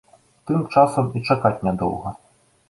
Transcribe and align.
Тым 0.51 0.63
часам 0.73 1.11
і 1.19 1.23
чакаць 1.29 1.53
не 1.69 1.73
доўга. 1.83 2.17